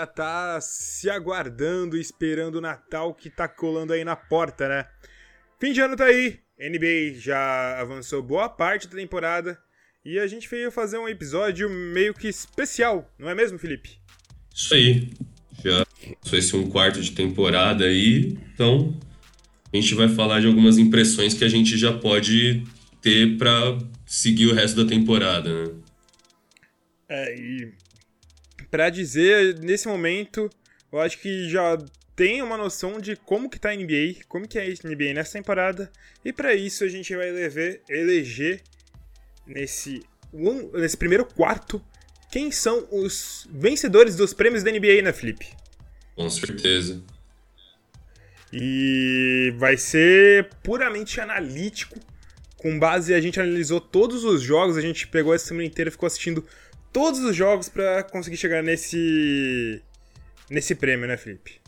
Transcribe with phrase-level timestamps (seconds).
[0.00, 4.86] Já tá se aguardando, esperando o Natal que tá colando aí na porta, né?
[5.60, 9.58] Fim de ano tá aí, NBA já avançou boa parte da temporada
[10.02, 13.98] e a gente veio fazer um episódio meio que especial, não é mesmo, Felipe?
[14.54, 15.10] Isso aí.
[15.62, 15.84] Já
[16.24, 18.98] foi esse um quarto de temporada aí, então
[19.70, 22.64] a gente vai falar de algumas impressões que a gente já pode
[23.02, 25.74] ter para seguir o resto da temporada, né?
[27.06, 27.89] É, e
[28.70, 30.48] para dizer, nesse momento,
[30.92, 31.76] eu acho que já
[32.14, 35.32] tem uma noção de como que tá a NBA, como que é a NBA nessa
[35.32, 35.90] temporada,
[36.24, 38.62] e para isso a gente vai eleger, eleger
[39.46, 41.82] nesse, um, nesse primeiro quarto
[42.30, 45.48] quem são os vencedores dos prêmios da NBA, né, Felipe?
[46.14, 47.02] Com certeza.
[48.52, 51.98] E vai ser puramente analítico.
[52.56, 56.06] Com base, a gente analisou todos os jogos, a gente pegou essa semana inteira, ficou
[56.06, 56.46] assistindo
[56.92, 59.82] todos os jogos para conseguir chegar nesse
[60.48, 61.60] nesse prêmio, né, Felipe?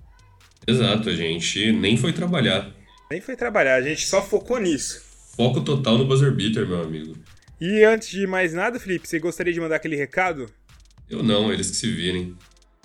[0.67, 2.73] Exato, a gente nem foi trabalhar.
[3.11, 5.03] Nem foi trabalhar, a gente só focou nisso.
[5.37, 7.17] Foco total no buzzer beater, meu amigo.
[7.61, 10.51] E antes de mais nada, Felipe, você gostaria de mandar aquele recado?
[11.09, 12.37] Eu não, eles que se virem.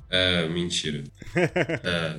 [0.09, 1.03] É, mentira.
[1.35, 2.17] é,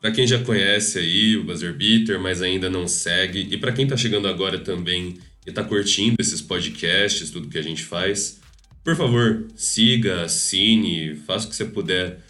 [0.00, 3.86] para quem já conhece aí o Buzzer Beater, mas ainda não segue, e para quem
[3.86, 8.40] tá chegando agora também e tá curtindo esses podcasts, tudo que a gente faz,
[8.84, 12.20] por favor, siga, assine, faça o que você puder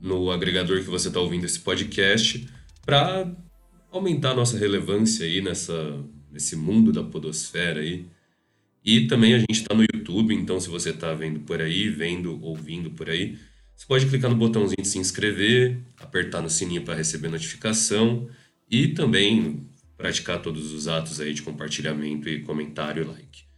[0.00, 2.48] no agregador que você está ouvindo esse podcast
[2.86, 3.30] para
[3.90, 8.06] aumentar a nossa relevância aí nessa, nesse mundo da podosfera aí.
[8.84, 12.40] E também a gente está no YouTube, então se você está vendo por aí, vendo,
[12.42, 13.36] ouvindo por aí,
[13.74, 18.28] você pode clicar no botãozinho de se inscrever, apertar no sininho para receber notificação
[18.70, 19.66] e também
[19.96, 23.51] praticar todos os atos aí de compartilhamento e comentário like.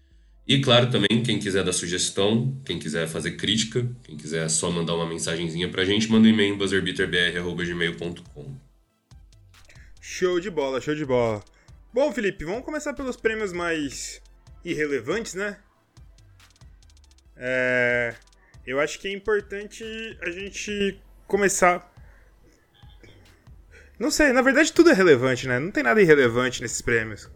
[0.47, 4.95] E claro, também, quem quiser dar sugestão, quem quiser fazer crítica, quem quiser só mandar
[4.95, 8.55] uma mensagenzinha pra gente, manda um e-mail em buzzerbeaterbr.gmail.com.
[10.03, 11.43] Show de bola, show de bola.
[11.93, 14.21] Bom, Felipe, vamos começar pelos prêmios mais
[14.63, 15.57] irrelevantes, né?
[17.37, 18.15] É,
[18.67, 19.83] eu acho que é importante
[20.21, 21.91] a gente começar.
[23.99, 25.59] Não sei, na verdade tudo é relevante, né?
[25.59, 27.31] Não tem nada irrelevante nesses prêmios.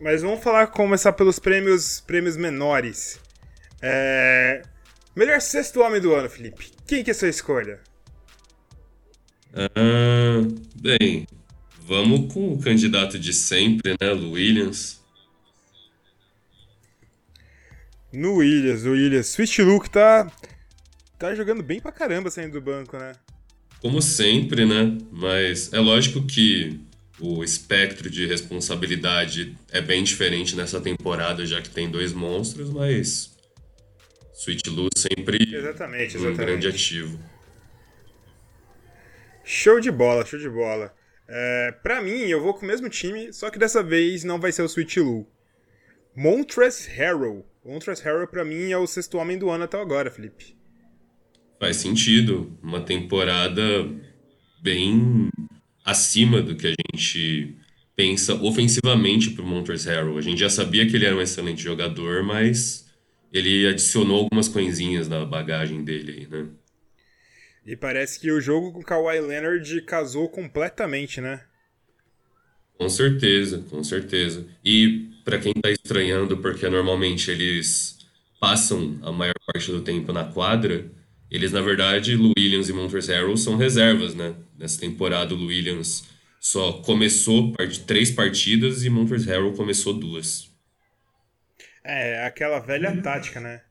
[0.00, 3.20] Mas vamos falar, começar pelos prêmios, prêmios menores.
[3.80, 4.62] É...
[5.14, 6.70] Melhor sexto homem do ano, Felipe.
[6.86, 7.80] Quem que é a sua escolha?
[9.54, 10.42] Ah,
[10.74, 11.28] bem,
[11.86, 15.00] vamos com o candidato de sempre, né, Lu Williams.
[18.12, 19.28] No Williams, o Williams.
[19.28, 20.30] Switch Luke tá,
[21.18, 23.12] tá jogando bem pra caramba saindo do banco, né?
[23.80, 24.96] Como sempre, né?
[25.12, 26.80] Mas é lógico que
[27.20, 33.36] o espectro de responsabilidade é bem diferente nessa temporada, já que tem dois monstros, mas
[34.34, 37.18] Sweet Lu sempre exatamente, um grande ativo.
[39.44, 40.94] Show de bola, show de bola.
[41.28, 44.52] É, pra mim, eu vou com o mesmo time, só que dessa vez não vai
[44.52, 45.26] ser o Sweet Lu.
[46.16, 47.44] Montress Harrell.
[47.64, 50.56] Montress Harrell, pra mim, é o sexto homem do ano até agora, Felipe.
[51.58, 52.56] Faz sentido.
[52.62, 53.62] Uma temporada
[54.62, 55.30] bem
[55.84, 57.56] acima do que a gente
[57.94, 60.18] pensa ofensivamente para o Montrezl Harrell.
[60.18, 62.90] A gente já sabia que ele era um excelente jogador, mas
[63.32, 66.48] ele adicionou algumas coisinhas na bagagem dele aí, né?
[67.66, 71.42] E parece que o jogo com o Kawhi Leonard casou completamente, né?
[72.76, 74.46] Com certeza, com certeza.
[74.64, 77.98] E para quem tá estranhando, porque normalmente eles
[78.38, 80.84] passam a maior parte do tempo na quadra,
[81.30, 84.34] eles, na verdade, Lou Williams e Montrezl Harrell são reservas, né?
[84.56, 86.04] Nessa temporada, o Williams
[86.40, 90.50] só começou part três partidas e Montrezl Harrell começou duas.
[91.82, 93.62] É, aquela velha tática, né?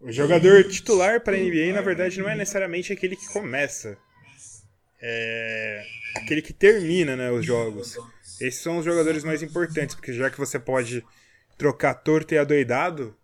[0.00, 3.96] O jogador titular para a NBA, na verdade, não é necessariamente aquele que começa.
[5.00, 5.84] É
[6.16, 7.96] aquele que termina né, os jogos.
[8.40, 11.04] Esses são os jogadores mais importantes, porque já que você pode
[11.56, 13.16] trocar torto e adoidado,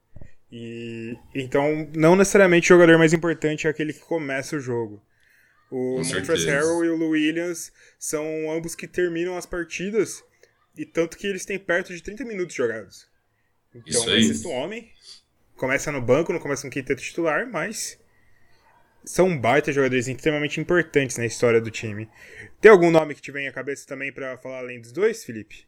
[0.51, 5.03] e então não necessariamente o jogador mais importante é aquele que começa o jogo.
[5.71, 10.25] O Montrezl Harrell e o Lou Williams são ambos que terminam as partidas
[10.77, 13.09] e tanto que eles têm perto de 30 minutos jogados.
[13.75, 14.91] Então, o sexto homem
[15.57, 18.01] começa no banco, não começa no quinteto titular, mas
[19.05, 22.09] são baita jogadores extremamente importantes na história do time.
[22.61, 25.67] Tem algum nome que te vem à cabeça também para falar além dos dois, Felipe?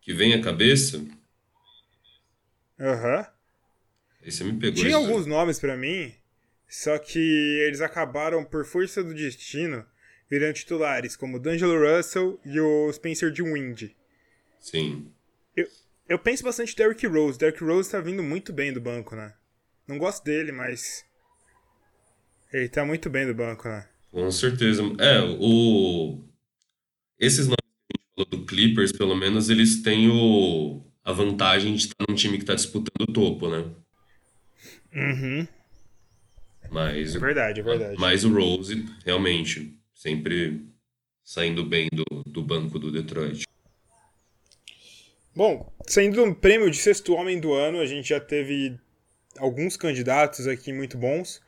[0.00, 1.04] Que vem à cabeça?
[2.78, 3.18] Aham.
[3.18, 4.30] Uhum.
[4.30, 4.82] você me pegou.
[4.82, 6.14] Tinha alguns nomes para mim,
[6.76, 7.20] só que
[7.64, 9.86] eles acabaram, por força do destino,
[10.28, 13.92] virando titulares, como o D'Angelo Russell e o Spencer de Wind.
[14.58, 15.08] Sim.
[15.56, 15.68] Eu,
[16.08, 17.38] eu penso bastante Derrick Rose.
[17.38, 19.34] Derrick Rose tá vindo muito bem do banco, né?
[19.86, 21.04] Não gosto dele, mas.
[22.52, 23.88] Ele tá muito bem do banco, né?
[24.10, 24.82] Com certeza.
[24.98, 26.24] É, o.
[27.20, 30.84] Esses nomes que a gente falou do Clippers, pelo menos, eles têm o...
[31.04, 33.64] a vantagem de estar num time que tá disputando o topo, né?
[34.92, 35.46] Uhum.
[36.74, 37.14] Mas.
[37.14, 37.96] É verdade, é verdade.
[38.00, 40.66] Mas o Rose, realmente, sempre
[41.22, 43.46] saindo bem do, do banco do Detroit.
[45.36, 48.76] Bom, saindo do prêmio de sexto homem do ano, a gente já teve
[49.38, 51.40] alguns candidatos aqui muito bons.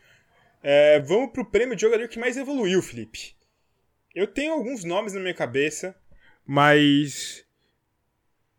[0.62, 3.34] É, vamos pro prêmio de jogador que mais evoluiu, Felipe.
[4.14, 5.94] Eu tenho alguns nomes na minha cabeça,
[6.46, 7.44] mas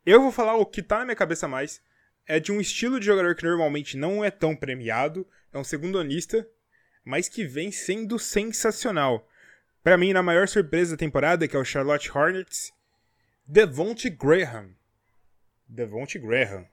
[0.05, 1.81] eu vou falar o que tá na minha cabeça mais.
[2.25, 5.97] É de um estilo de jogador que normalmente não é tão premiado, é um segundo
[5.97, 6.45] anista,
[7.07, 9.25] mas que vem sendo sensacional.
[9.81, 12.73] Para mim, na maior surpresa da temporada, que é o Charlotte Hornets,
[13.47, 14.71] Devonte Graham.
[15.65, 16.65] Devonte Graham.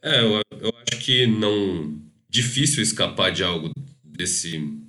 [0.00, 2.00] É, eu, eu acho que não.
[2.28, 3.72] Difícil escapar de algo
[4.04, 4.80] desse.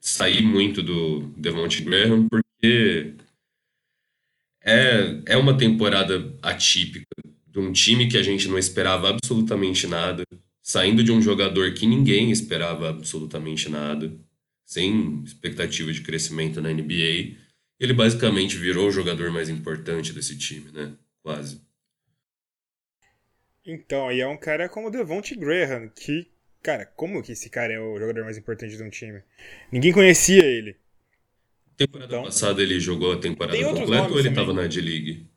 [0.00, 3.14] sair muito do Devonte Graham, porque.
[4.62, 7.06] É, é uma temporada atípica
[7.46, 10.24] de um time que a gente não esperava absolutamente nada,
[10.68, 14.14] saindo de um jogador que ninguém esperava absolutamente nada,
[14.66, 17.38] sem expectativa de crescimento na NBA.
[17.80, 20.92] Ele basicamente virou o jogador mais importante desse time, né?
[21.22, 21.62] Quase.
[23.64, 26.30] Então, e é um cara como o Devonte Graham, que,
[26.62, 29.22] cara, como que esse cara é o jogador mais importante de um time?
[29.72, 30.76] Ninguém conhecia ele.
[31.78, 35.30] Temporada então, passada ele jogou a temporada completa ou ele estava na D-League?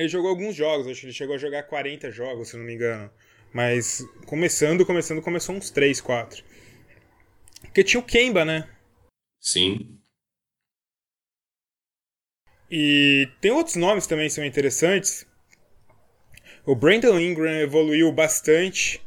[0.00, 2.72] Ele jogou alguns jogos, acho que ele chegou a jogar 40 jogos, se não me
[2.72, 3.10] engano.
[3.52, 6.42] Mas começando, começando, começou uns 3, 4.
[7.60, 8.66] Porque tinha o Kemba, né?
[9.38, 10.00] Sim.
[12.70, 15.26] E tem outros nomes também que são interessantes.
[16.64, 19.02] O Brandon Ingram evoluiu bastante.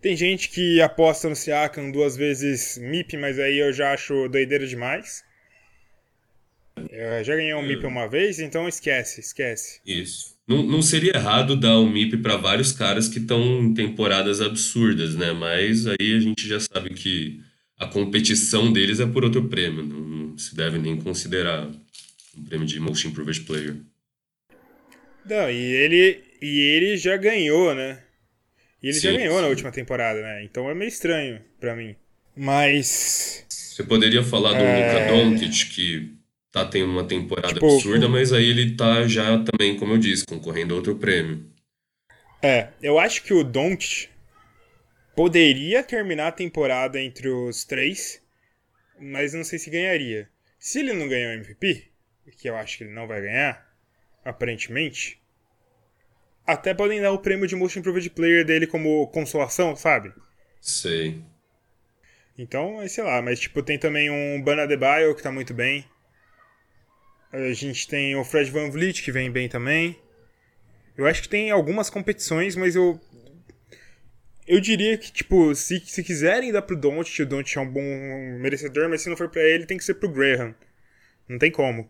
[0.00, 4.66] Tem gente que aposta no Siakam duas vezes MIP, mas aí eu já acho doideira
[4.66, 5.22] demais.
[6.90, 9.80] Eu já ganhei um MIP uma vez, então esquece, esquece.
[9.86, 10.36] Isso.
[10.46, 15.14] Não, não seria errado dar um MIP para vários caras que estão em temporadas absurdas,
[15.14, 15.32] né?
[15.32, 17.40] Mas aí a gente já sabe que
[17.78, 19.82] a competição deles é por outro prêmio.
[19.82, 21.68] Não, não se deve nem considerar
[22.36, 23.76] um prêmio de Most Improved Player.
[25.24, 28.02] Não, e ele, e ele já ganhou, né?
[28.82, 29.42] E ele sim, já ganhou sim.
[29.42, 30.42] na última temporada, né?
[30.44, 31.94] Então é meio estranho para mim.
[32.36, 33.44] Mas.
[33.48, 35.08] Você poderia falar do é...
[35.08, 36.21] Luka Doncic, que
[36.52, 40.26] tá tendo uma temporada tipo, absurda, mas aí ele tá já também, como eu disse,
[40.26, 41.50] concorrendo a outro prêmio.
[42.42, 44.08] É, eu acho que o Doncic
[45.16, 48.22] poderia terminar a temporada entre os três,
[49.00, 50.28] mas não sei se ganharia.
[50.58, 51.88] Se ele não ganhar o MVP,
[52.38, 53.66] que eu acho que ele não vai ganhar,
[54.24, 55.20] aparentemente,
[56.46, 60.12] até podem dar o prêmio de Most Improved Player dele como consolação, sabe?
[60.60, 61.22] Sei.
[62.36, 65.84] Então, sei lá, mas tipo, tem também um Bana Debaio que tá muito bem.
[67.32, 69.98] A gente tem o Fred Van Vliet que vem bem também.
[70.96, 73.00] Eu acho que tem algumas competições, mas eu
[74.46, 77.80] eu diria que, tipo, se, se quiserem dar pro Don't, o Don't é um bom
[78.40, 80.54] merecedor, mas se não for para ele, tem que ser pro Graham.
[81.28, 81.88] Não tem como.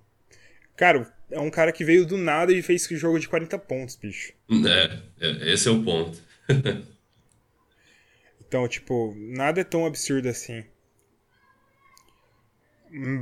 [0.77, 4.33] Cara, é um cara que veio do nada e fez jogo de 40 pontos, bicho.
[4.51, 6.23] É, é esse é o ponto.
[8.47, 10.65] então, tipo, nada é tão absurdo assim.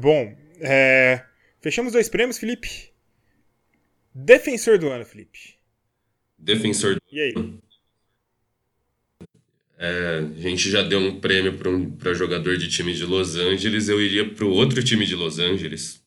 [0.01, 1.25] Bom, é...
[1.61, 2.91] fechamos dois prêmios, Felipe.
[4.15, 5.57] Defensor do ano, Felipe.
[6.39, 7.35] Defensor do E aí?
[9.79, 13.89] É, a gente já deu um prêmio para um, jogador de time de Los Angeles,
[13.89, 16.05] eu iria para o outro time de Los Angeles.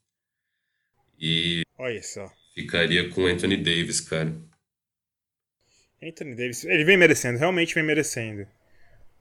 [1.20, 2.32] E Olha só.
[2.54, 4.32] Ficaria com Anthony Davis, cara.
[6.02, 8.46] Anthony Davis, ele vem merecendo, realmente vem merecendo.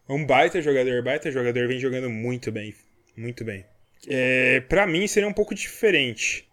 [0.09, 2.75] Um baita jogador, baita jogador, vem jogando muito bem.
[3.17, 3.65] Muito bem.
[4.09, 6.49] É, para mim seria um pouco diferente.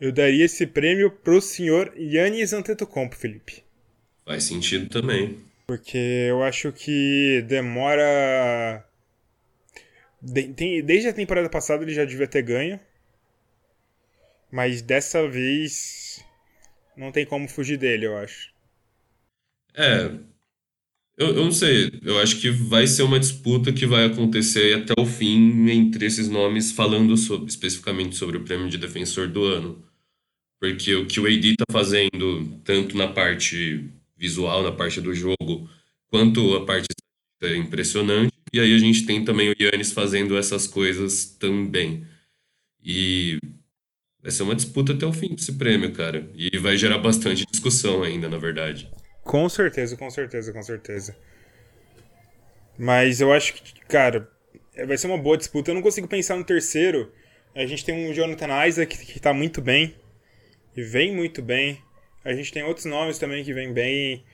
[0.00, 3.62] Eu daria esse prêmio pro senhor Yannis Antetokounmpo, Felipe.
[4.24, 5.38] Faz sentido também.
[5.66, 8.84] Porque eu acho que demora...
[10.20, 12.80] Desde a temporada passada ele já devia ter ganho.
[14.50, 16.24] Mas dessa vez
[16.96, 18.52] não tem como fugir dele, eu acho.
[19.74, 20.10] É.
[21.16, 21.90] Eu, eu não sei.
[22.02, 26.28] Eu acho que vai ser uma disputa que vai acontecer até o fim entre esses
[26.28, 29.82] nomes, falando sobre, especificamente sobre o prêmio de defensor do ano.
[30.60, 35.68] Porque o que o AD tá fazendo, tanto na parte visual, na parte do jogo,
[36.08, 36.86] quanto a parte
[37.42, 38.32] é impressionante.
[38.52, 42.06] E aí a gente tem também o Yannis fazendo essas coisas também.
[42.84, 43.38] E
[44.22, 46.30] Vai ser uma disputa até o fim desse prêmio, cara.
[46.34, 48.88] E vai gerar bastante discussão ainda, na verdade.
[49.24, 51.16] Com certeza, com certeza, com certeza.
[52.78, 54.28] Mas eu acho que, cara,
[54.86, 55.70] vai ser uma boa disputa.
[55.70, 57.12] Eu não consigo pensar no terceiro.
[57.54, 59.94] A gente tem um Jonathan Isaac que, que tá muito bem.
[60.76, 61.78] E vem muito bem.
[62.24, 64.24] A gente tem outros nomes também que vêm bem.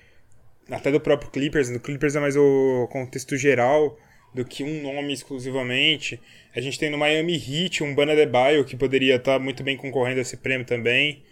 [0.71, 1.71] Até do próprio Clippers.
[1.71, 3.99] No Clippers é mais o contexto geral
[4.35, 6.21] do que um nome exclusivamente.
[6.55, 9.77] A gente tem no Miami Heat um Bana Debaio que poderia estar tá muito bem
[9.77, 11.23] concorrendo a esse prêmio também.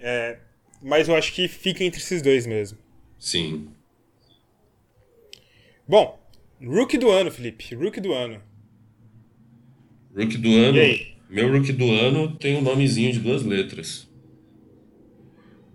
[0.00, 0.38] É,
[0.82, 2.81] mas eu acho que fica entre esses dois mesmo.
[3.22, 3.68] Sim.
[5.86, 6.18] Bom,
[6.60, 7.72] Rookie do ano, Felipe.
[7.76, 8.42] Rookie do ano.
[10.12, 10.76] Rookie do ano.
[11.30, 14.10] Meu rookie do ano tem um nomezinho de duas letras.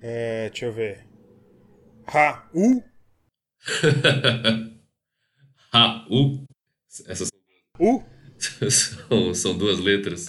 [0.01, 1.05] É, deixa eu ver.
[2.05, 2.83] Ra-U?
[5.71, 6.43] Ra-U?
[7.07, 7.29] Essas
[7.79, 8.03] U?
[8.69, 10.27] são, são duas letras.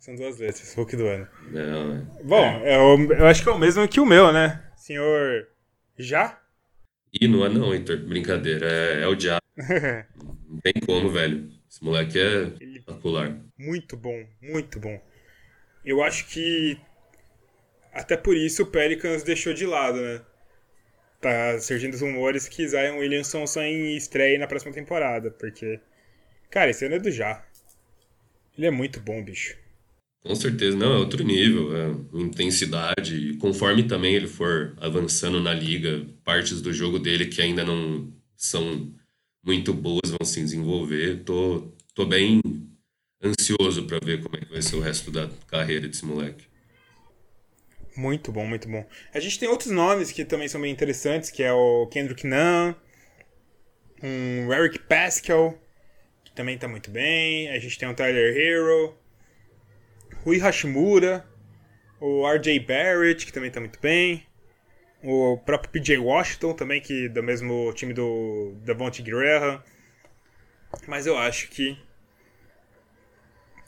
[0.00, 1.28] São duas letras, Hulk do ano.
[1.52, 2.24] Não, é.
[2.24, 2.74] Bom, é.
[2.74, 4.68] Eu, eu acho que é o mesmo que o meu, né?
[4.76, 5.51] Senhor.
[6.02, 6.40] Já?
[7.12, 7.98] Ih, não é não, Heitor.
[7.98, 8.66] Brincadeira.
[8.66, 9.42] É, é o diabo.
[9.56, 11.50] não tem como, velho.
[11.70, 13.38] Esse moleque é espetacular.
[13.56, 15.00] Muito bom, muito bom.
[15.84, 16.78] Eu acho que.
[17.92, 20.22] Até por isso o Pelicans deixou de lado, né?
[21.20, 25.80] Tá surgindo os rumores que Zion Williamson só em estreia na próxima temporada, porque.
[26.50, 27.44] Cara, esse ano é do já.
[28.56, 29.56] Ele é muito bom, bicho.
[30.24, 33.16] Com certeza, não, é outro nível, é intensidade.
[33.16, 38.12] E conforme também ele for avançando na liga, partes do jogo dele que ainda não
[38.36, 38.92] são
[39.44, 41.24] muito boas vão se desenvolver.
[41.24, 42.40] Tô, tô bem
[43.22, 46.44] ansioso para ver como é que vai ser o resto da carreira desse moleque.
[47.96, 48.86] Muito bom, muito bom.
[49.12, 52.74] A gente tem outros nomes que também são bem interessantes, que é o Kendrick Nunn,
[54.02, 55.58] um Eric Pascal,
[56.24, 57.50] que também tá muito bem.
[57.50, 58.96] A gente tem o Tyler Hero,
[60.24, 61.26] Rui Hashimura,
[62.00, 64.24] o RJ Barrett, que também tá muito bem.
[65.02, 69.64] O próprio PJ Washington também, que é do mesmo time do Davonte Guerra.
[70.86, 71.76] Mas eu acho que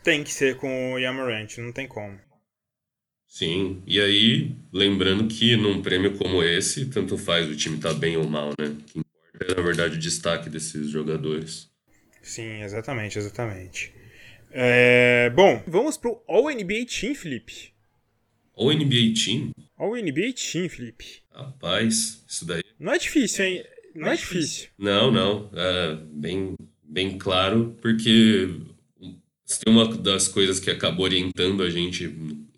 [0.02, 2.20] tem que ser com o Yamarant, não tem como.
[3.26, 8.16] Sim, e aí, lembrando que num prêmio como esse, tanto faz o time tá bem
[8.16, 8.66] ou mal, né?
[8.66, 11.68] O que importa é, na verdade, o destaque desses jogadores.
[12.22, 13.93] Sim, exatamente, exatamente.
[14.56, 17.74] É, bom, vamos pro All NBA Team, Felipe.
[18.56, 19.50] All NBA Team?
[19.76, 21.22] All NBA Team, Felipe.
[21.32, 22.62] Rapaz, isso daí.
[22.78, 23.64] Não é difícil, hein?
[23.96, 24.68] Não, é, difícil.
[24.78, 25.50] Não, não.
[25.52, 28.60] É bem, bem claro, porque
[29.00, 32.04] tem uma das coisas que acabou orientando a gente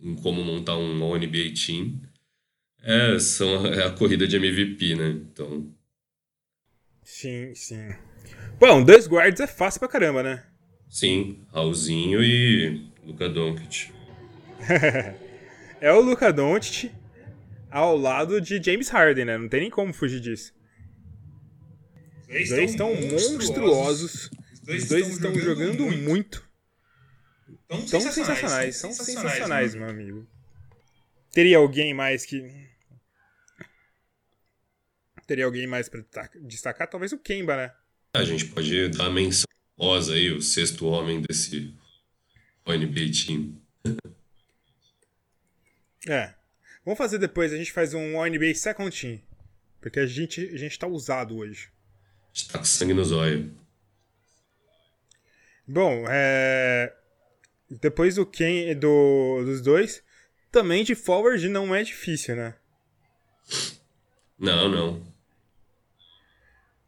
[0.03, 1.99] em como montar um All NBA Team
[2.83, 5.09] é, são, é a corrida de MVP, né?
[5.09, 5.67] Então.
[7.03, 7.89] Sim, sim.
[8.61, 10.45] Bom, dois guards é fácil pra caramba, né?
[10.89, 13.93] Sim, Raulzinho e Luka Doncic.
[15.81, 16.91] é o Luka Doncic
[17.71, 19.39] ao lado de James Harden, né?
[19.39, 20.55] Não tem nem como fugir disso.
[22.29, 24.31] Os dois estão monstruosos.
[24.69, 26.47] Os dois estão jogando muito.
[27.69, 28.77] Tão sensacionais, sensacionais.
[28.77, 30.27] São sensacionais, sensacionais meu amigo.
[31.33, 32.43] Teria alguém mais que.
[35.27, 36.03] Teria alguém mais pra
[36.43, 36.89] destacar?
[36.89, 37.73] Talvez o Kemba, né?
[38.15, 41.75] A gente pode dar a menção Oz aí, o sexto homem desse
[42.67, 43.61] NBA Team.
[46.09, 46.35] é.
[46.85, 49.21] Vamos fazer depois, a gente faz um NBA Second Team.
[49.81, 51.69] Porque a gente, a gente tá usado hoje.
[52.33, 53.51] A gente tá com sangue nos olhos.
[55.67, 56.95] Bom, é...
[57.69, 60.03] Depois do Ken, do, dos dois,
[60.53, 62.55] também de forward não é difícil, né?
[64.39, 65.16] Não, não.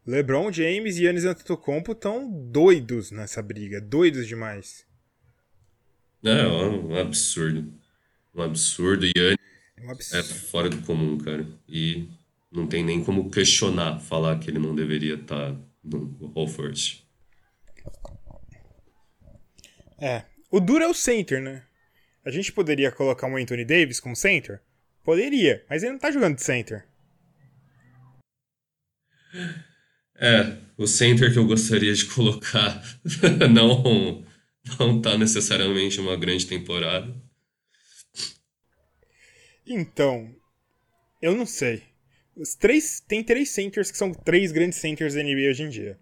[0.09, 4.83] LeBron James e Giannis Antetokounmpo estão doidos nessa briga, doidos demais.
[6.25, 7.71] É, é um absurdo.
[8.33, 9.05] Um absurdo.
[9.05, 9.37] Giannis
[9.77, 10.19] é, um absurdo.
[10.19, 11.45] é fora do comum, cara.
[11.67, 12.09] E
[12.51, 17.03] não tem nem como questionar, falar que ele não deveria estar tá no All First.
[19.99, 20.23] É.
[20.49, 21.63] O duro é o center, né?
[22.25, 24.59] A gente poderia colocar um Anthony Davis como center?
[25.03, 26.83] Poderia, mas ele não tá jogando de center.
[30.19, 32.83] É, o center que eu gostaria de colocar
[33.49, 34.23] não
[34.77, 37.15] não tá necessariamente uma grande temporada.
[39.65, 40.35] Então,
[41.21, 41.83] eu não sei.
[42.35, 45.99] Os três tem três centers que são três grandes centers da NBA hoje em dia.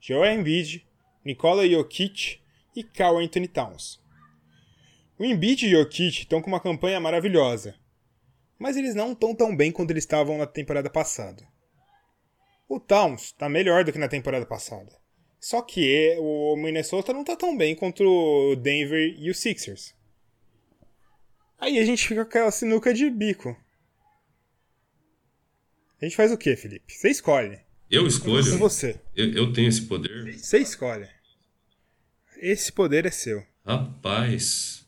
[0.00, 0.86] Joel Embiid,
[1.24, 2.40] Nikola Jokic
[2.74, 4.00] e Carl Anthony Towns.
[5.18, 7.74] O Embiid e o Jokic estão com uma campanha maravilhosa,
[8.58, 11.44] mas eles não estão tão bem quanto eles estavam na temporada passada.
[12.68, 14.96] O Towns está melhor do que na temporada passada.
[15.40, 19.94] Só que o Minnesota não está tão bem contra o Denver e os Sixers.
[21.58, 23.56] Aí a gente fica com aquela sinuca de bico.
[26.00, 26.92] A gente faz o quê, Felipe?
[26.92, 27.58] Você escolhe.
[27.90, 28.52] Eu escolho?
[28.52, 29.00] Com você.
[29.16, 30.38] Eu, eu tenho esse poder?
[30.38, 31.08] Você escolhe.
[32.36, 33.44] Esse poder é seu.
[33.66, 34.86] Rapaz.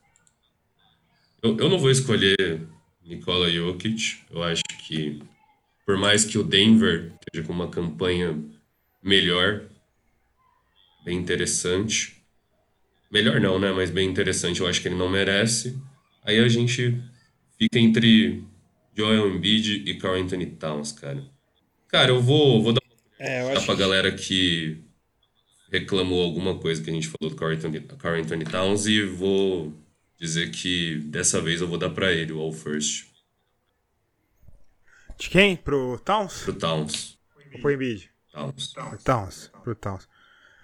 [1.43, 2.61] Eu, eu não vou escolher
[3.03, 4.21] Nikola Jokic.
[4.31, 5.21] Eu acho que,
[5.91, 8.41] por mais que o Denver esteja com uma campanha
[9.03, 9.69] melhor,
[11.05, 12.23] bem interessante.
[13.11, 13.73] Melhor não, né?
[13.73, 15.83] Mas bem interessante, eu acho que ele não merece.
[16.23, 17.03] Aí a gente
[17.59, 18.45] fica entre
[18.97, 21.25] Joel Embiid e Carl Anthony Towns, cara.
[21.89, 22.83] Cara, eu vou, vou dar
[23.19, 23.77] É, uma acho pra que...
[23.77, 24.85] galera que
[25.71, 29.75] reclamou alguma coisa que a gente falou do Carl Anthony, Carl Anthony Towns e vou
[30.19, 33.10] dizer que dessa vez eu vou dar pra ele o All First,
[35.21, 35.55] De quem?
[35.57, 36.43] Pro Towns?
[36.45, 37.19] pro Towns.
[37.55, 38.11] Ou pro Embiid?
[38.33, 38.73] Towns.
[38.73, 39.53] Pro Towns.
[39.63, 40.09] Pro Towns.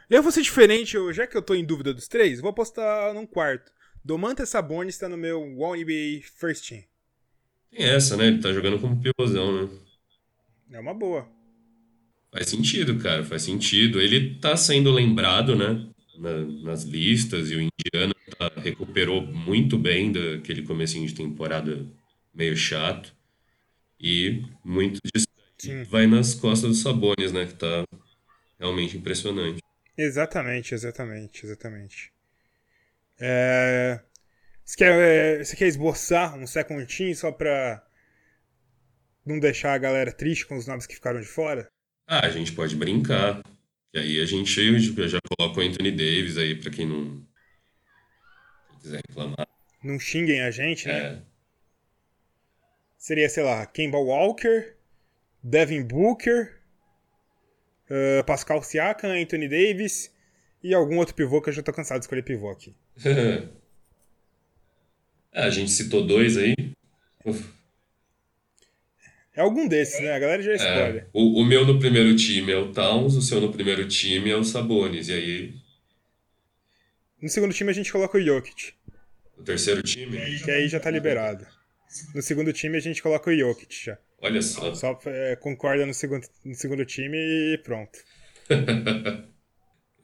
[0.09, 3.27] Eu vou ser diferente, já que eu tô em dúvida dos três, vou apostar num
[3.27, 3.71] quarto.
[4.05, 6.85] Domantas Sabonis tá no meu All NBA First Team.
[7.71, 8.29] Tem essa, né?
[8.29, 9.69] Ele tá jogando como pivôzão, né?
[10.73, 11.29] É uma boa.
[12.33, 14.01] Faz sentido, cara, faz sentido.
[14.01, 15.87] Ele tá sendo lembrado, né?
[16.19, 21.87] na- nas listas, e o Indiana tá- recuperou muito bem daquele comecinho de temporada
[22.33, 23.15] meio chato.
[24.01, 25.27] E muito disso
[25.59, 25.85] Sim.
[25.85, 27.47] vai nas costas do Sabonis, né?
[27.47, 27.85] Que tá
[28.59, 29.61] realmente impressionante.
[29.97, 32.13] Exatamente, exatamente, exatamente.
[33.19, 34.01] É...
[34.65, 37.83] Você, quer, é, você quer esboçar um second team só pra
[39.25, 41.69] não deixar a galera triste com os nomes que ficaram de fora?
[42.07, 43.43] Ah, a gente pode brincar.
[43.95, 44.47] E aí a gente
[45.09, 47.27] já coloca o Anthony Davis aí pra quem não
[48.69, 49.49] quem quiser reclamar.
[49.83, 50.99] Não xinguem a gente, né?
[50.99, 51.23] É,
[53.07, 54.75] Seria, sei lá, Kemba Walker,
[55.41, 56.57] Devin Booker,
[57.89, 60.13] eh, Pascal Siakam, Anthony Davis
[60.61, 62.75] e algum outro pivô que eu já tô cansado de escolher pivô aqui.
[65.33, 66.55] É, a gente citou dois aí.
[69.35, 70.13] É algum desses, né?
[70.13, 70.99] A galera já escolhe.
[71.01, 74.31] É, o, o meu no primeiro time é o Towns, o seu no primeiro time
[74.31, 75.09] é o Sabonis.
[75.09, 75.55] E aí,
[77.21, 78.73] No segundo time a gente coloca o Jokic,
[79.37, 81.47] o terceiro time, que aí já tá liberado.
[82.15, 83.99] No segundo time a gente coloca o Jokic já.
[84.21, 84.75] olha só.
[84.75, 87.99] Só eh, concorda no segundo, no segundo time e pronto.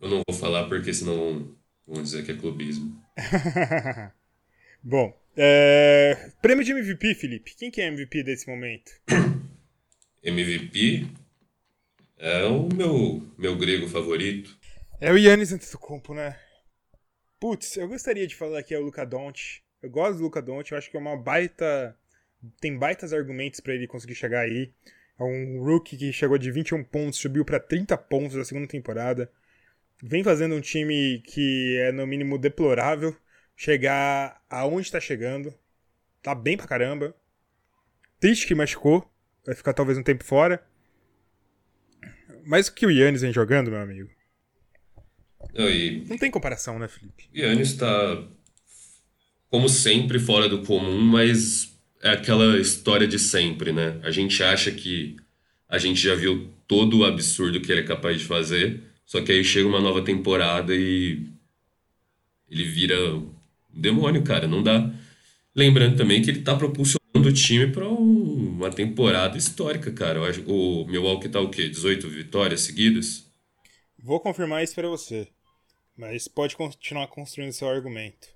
[0.00, 3.00] Eu não vou falar porque senão vão dizer que é clubismo.
[4.82, 7.54] Bom, é, prêmio de MVP, Felipe.
[7.56, 8.90] Quem que é MVP desse momento?
[10.22, 11.06] MVP
[12.18, 14.58] é o meu, meu grego favorito.
[15.00, 16.38] É o Yannis Antetokounmpo, né?
[17.40, 19.62] Putz, eu gostaria de falar que é o Luca Doncic.
[19.82, 21.96] Eu gosto do Luca Doncic, eu acho que é uma baita...
[22.60, 24.72] Tem baitas argumentos pra ele conseguir chegar aí.
[25.18, 29.30] É um rookie que chegou de 21 pontos, subiu pra 30 pontos na segunda temporada.
[30.02, 33.16] Vem fazendo um time que é no mínimo deplorável.
[33.56, 35.54] Chegar aonde tá chegando.
[36.22, 37.14] Tá bem pra caramba.
[38.18, 39.08] Triste que machucou.
[39.44, 40.64] Vai ficar talvez um tempo fora.
[42.44, 44.10] Mas o que o Yannis vem jogando, meu amigo?
[45.54, 47.28] Não, E Não tem comparação, né, Felipe?
[47.34, 48.24] Yannis está,
[49.52, 54.00] como sempre, fora do comum, mas é aquela história de sempre, né?
[54.02, 55.14] A gente acha que
[55.68, 59.30] a gente já viu todo o absurdo que ele é capaz de fazer, só que
[59.30, 61.26] aí chega uma nova temporada e
[62.50, 63.30] ele vira um
[63.68, 64.48] demônio, cara.
[64.48, 64.90] Não dá.
[65.54, 70.18] Lembrando também que ele tá propulsionando o time para uma temporada histórica, cara.
[70.18, 71.68] Eu acho, o Milwaukee tá o quê?
[71.68, 73.30] 18 vitórias seguidas?
[74.02, 75.28] Vou confirmar isso pra você.
[75.94, 78.28] Mas pode continuar construindo seu argumento.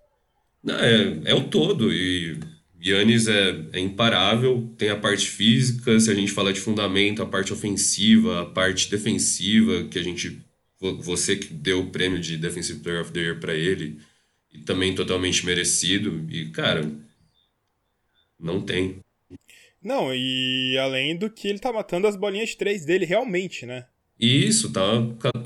[0.67, 1.93] Não, é, é o todo.
[1.93, 2.39] E
[2.85, 4.69] Yannis é, é imparável.
[4.77, 8.91] Tem a parte física, se a gente falar de fundamento, a parte ofensiva, a parte
[8.91, 10.41] defensiva, que a gente.
[10.81, 14.01] vo- Você que deu o prêmio de Defensive Player of the Year pra ele,
[14.53, 16.27] e também totalmente merecido.
[16.31, 16.91] E, cara,
[18.39, 18.99] não tem.
[19.83, 23.87] Não, e além do que ele tá matando as bolinhas de três dele realmente, né?
[24.19, 24.81] Isso, tá.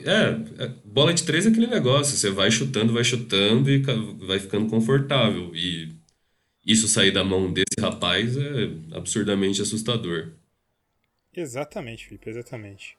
[0.04, 2.16] É, é, bola de três é aquele negócio.
[2.16, 3.82] Você vai chutando, vai chutando e
[4.26, 5.50] vai ficando confortável.
[5.54, 5.92] E
[6.64, 10.32] isso sair da mão desse rapaz é absurdamente assustador.
[11.34, 12.96] Exatamente, Felipe, exatamente.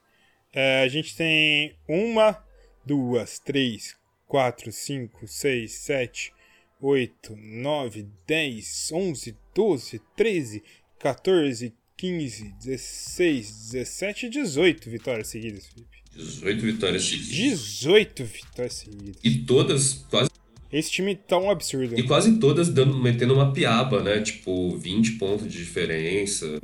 [0.53, 2.37] É, a gente tem uma,
[2.85, 3.95] duas, três,
[4.27, 6.33] quatro, cinco, seis, sete,
[6.81, 10.63] oito, nove, dez, onze, doze, treze,
[10.99, 15.97] 14, 15, 16, 17 e 18 vitórias seguidas, Felipe.
[16.15, 17.27] 18 vitórias seguidas.
[17.27, 19.15] 18 vitórias seguidas.
[19.23, 20.31] E todas, quase,
[20.73, 21.99] Esse time tá um absurdo.
[21.99, 24.19] e quase todas dando, metendo uma piaba, né?
[24.19, 26.59] Tipo, 20 pontos de diferença.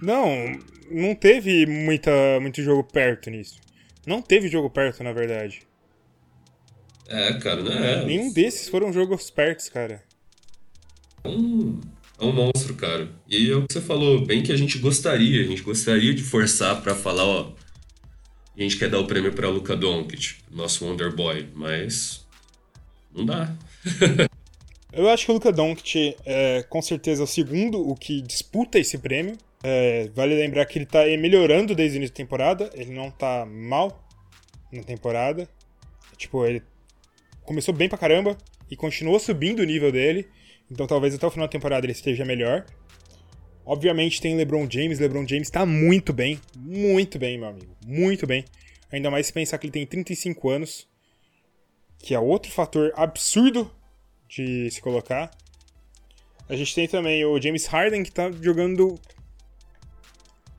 [0.00, 0.56] Não,
[0.88, 3.58] não teve muita, muito jogo perto nisso.
[4.06, 5.62] Não teve jogo perto, na verdade.
[7.08, 8.04] É, cara, não é.
[8.04, 10.04] Nenhum desses foram jogos pertos, cara.
[11.24, 11.80] é um,
[12.18, 13.08] é um monstro, cara.
[13.28, 16.22] E é o que você falou, bem que a gente gostaria, a gente gostaria de
[16.22, 17.52] forçar para falar, ó,
[18.56, 22.24] a gente quer dar o prêmio para Luca Doncic, nosso Wonder Boy, mas
[23.12, 23.54] não dá.
[24.92, 28.96] Eu acho que o Luca Doncic é com certeza o segundo o que disputa esse
[28.96, 29.36] prêmio.
[29.60, 33.44] É, vale lembrar que ele tá melhorando desde o início da temporada, ele não tá
[33.44, 34.06] mal
[34.70, 35.48] na temporada.
[36.16, 36.62] Tipo, ele
[37.42, 38.38] começou bem pra caramba
[38.70, 40.28] e continuou subindo o nível dele.
[40.70, 42.64] Então talvez até o final da temporada ele esteja melhor.
[43.64, 44.98] Obviamente tem LeBron James.
[44.98, 46.40] LeBron James tá muito bem.
[46.56, 47.76] Muito bem, meu amigo.
[47.86, 48.44] Muito bem.
[48.92, 50.88] Ainda mais se pensar que ele tem 35 anos.
[51.98, 53.70] Que é outro fator absurdo
[54.28, 55.30] de se colocar.
[56.48, 59.00] A gente tem também o James Harden que tá jogando.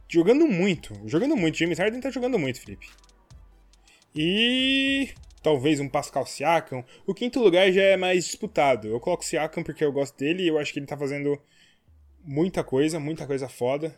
[0.10, 0.94] Jogando muito.
[1.06, 1.58] Jogando muito.
[1.58, 2.88] James Harden tá jogando muito, Felipe.
[4.15, 5.10] E
[5.45, 6.84] talvez um Pascal Siakam.
[7.05, 8.88] O quinto lugar já é mais disputado.
[8.88, 11.39] Eu coloco Siakam porque eu gosto dele e eu acho que ele tá fazendo
[12.23, 13.95] muita coisa, muita coisa foda.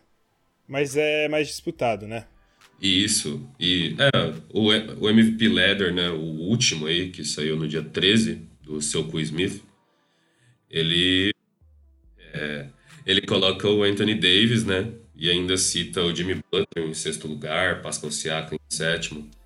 [0.67, 2.27] Mas é mais disputado, né?
[2.81, 3.49] Isso.
[3.57, 4.65] E é, o,
[4.99, 9.63] o MVP Leather, né, o último aí, que saiu no dia 13, do seu Smith,
[10.69, 11.31] ele,
[12.33, 12.67] é,
[13.05, 14.91] ele coloca o Anthony Davis, né?
[15.15, 19.36] E ainda cita o Jimmy Butler em sexto lugar, Pascal Siakam em sétimo.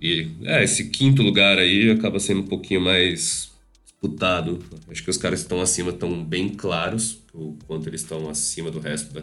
[0.00, 3.50] E é, esse quinto lugar aí acaba sendo um pouquinho mais
[3.84, 4.64] disputado.
[4.88, 8.70] Acho que os caras que estão acima estão bem claros o quanto eles estão acima
[8.70, 9.22] do resto da,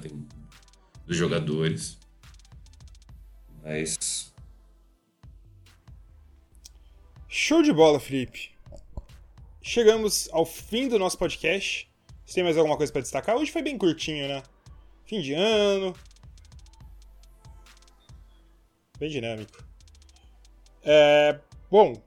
[1.05, 1.97] dos jogadores.
[3.63, 4.33] Mas.
[7.27, 8.51] Show de bola, Felipe.
[9.61, 11.89] Chegamos ao fim do nosso podcast.
[12.25, 13.35] Você tem mais alguma coisa para destacar?
[13.35, 14.43] Hoje foi bem curtinho, né?
[15.05, 15.95] Fim de ano.
[18.99, 19.63] Bem dinâmico.
[20.85, 21.37] É,
[21.69, 22.01] bom,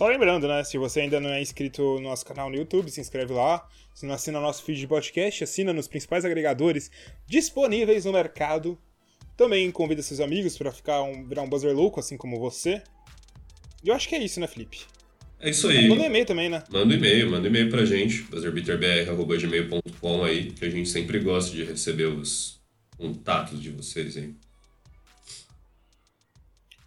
[0.00, 0.62] só lembrando, né?
[0.64, 3.68] Se você ainda não é inscrito no nosso canal no YouTube, se inscreve lá.
[3.94, 6.90] Se não assina nosso feed de podcast, assina nos principais agregadores
[7.26, 8.78] disponíveis no mercado.
[9.36, 12.82] Também convida seus amigos para ficar um, virar um buzzer louco, assim como você.
[13.84, 14.80] E eu acho que é isso, né, Felipe?
[15.38, 15.88] É isso aí.
[15.88, 16.62] Manda um e-mail também, né?
[16.70, 21.54] Manda um e-mail, manda um e-mail pra gente, buzzerbeaterbr.gmail.com aí, que a gente sempre gosta
[21.54, 22.58] de receber os
[22.96, 24.34] contatos de vocês aí.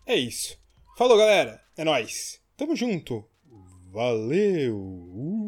[0.06, 0.58] É isso.
[0.98, 1.62] Falou, galera.
[1.78, 2.42] É nóis.
[2.58, 3.26] Tamo junto.
[3.92, 5.43] Valeu.